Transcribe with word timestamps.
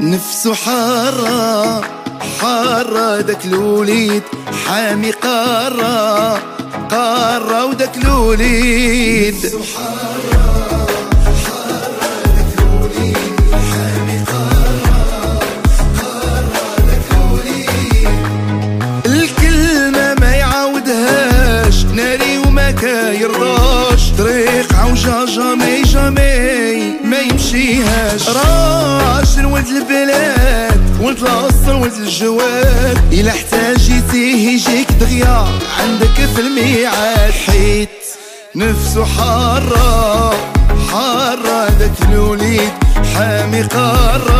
نفسه 0.00 0.54
حارة 0.54 1.80
حارة 2.40 3.20
داك 3.20 3.44
الوليد 3.44 4.22
حامي 4.66 5.10
قارة 5.10 6.38
قارة 6.90 7.64
وداك 7.64 7.96
الوليد. 7.96 9.34
نفسه 9.34 9.60
حارة 9.76 10.20
يرضاش 23.20 24.10
طريق 24.18 24.72
عوجة 24.74 25.24
جامي 25.24 25.82
جامي 25.82 26.94
ما 27.04 27.18
يمشيهاش. 27.18 28.28
راجل 29.30 29.46
ولد 29.46 29.66
البلاد؟ 29.66 30.80
ولد 31.00 31.18
الاصل 31.18 31.74
ولد 31.74 31.92
الجواد 31.92 32.98
إلا 33.12 33.30
احتاجيتيه 33.30 34.48
يجيك 34.48 34.92
دغيا. 34.92 35.46
عندك 35.80 36.28
في 36.34 36.40
الميعاد. 36.40 37.32
حيت 37.46 37.88
نفسه 38.54 39.04
حارة. 39.04 40.30
حارة 40.92 41.68
داك 41.68 41.90
الوليد 42.02 42.72
حامي 43.14 43.62
قارة. 43.62 44.39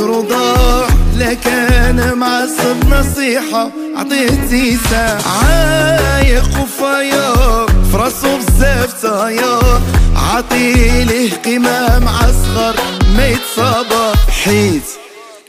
رضاع 0.00 0.88
لك 1.16 1.46
أنا 1.46 2.14
معصب 2.14 2.76
نصيحة 2.90 3.70
عطيتي 3.96 4.78
ساعة 4.90 5.22
عايق 5.44 6.48
وفايق 6.62 7.70
فراسو 7.92 8.36
بزاف 8.38 9.02
تايق 9.02 9.80
عطيليه 10.16 11.30
قيمة 11.44 11.98
معسخر 11.98 12.74
ما 13.16 13.28
يتصابر. 13.28 14.16
حيت 14.44 14.82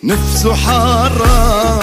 نفسه 0.03 0.55
حارة 0.55 1.79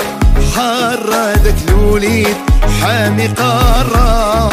حارة 0.57 1.35
داك 1.35 1.57
الوليد 1.69 2.37
حامي 2.81 3.27
قارة. 3.27 4.53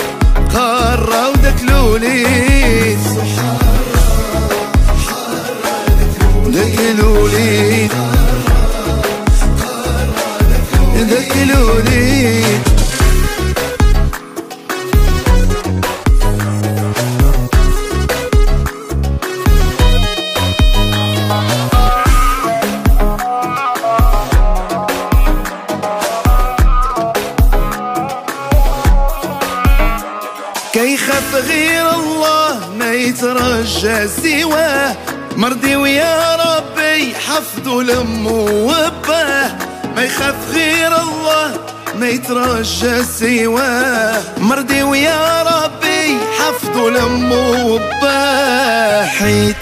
كيخاف 30.74 31.36
غير 31.36 31.90
الله 31.90 32.70
ما 32.80 32.94
يترجى 32.94 34.08
سواه؟ 34.08 34.96
مرضي 35.38 35.76
ويا 35.76 36.36
ربي 36.36 37.16
حفظه 37.16 37.84
لامه 37.84 38.32
وباه. 38.32 39.52
ما 39.96 40.04
يخاف 40.04 40.36
غير 40.54 41.02
الله 41.02 41.60
ما 41.96 42.10
يترجى 42.10 43.04
سواه. 43.04 44.22
مرضي 44.38 44.84
ويا 44.84 45.44
ربي 45.44 46.18
حفظه 46.40 46.90
لامه 46.90 47.66
وباه. 47.66 49.06
حيت 49.06 49.56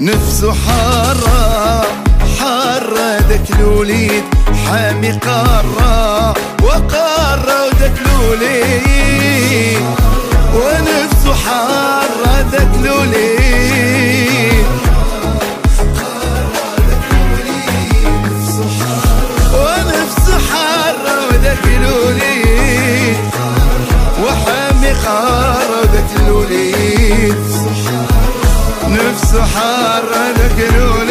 نفسه 0.00 0.52
حارة 0.52 1.86
حارة 2.40 3.18
داك 3.18 3.50
الوليد 3.60 4.24
حامي 4.66 5.12
قارة. 5.12 6.34
الوليد 26.40 27.34
نفسه 28.88 29.44
داك 30.32 30.58
الوليد 30.74 31.09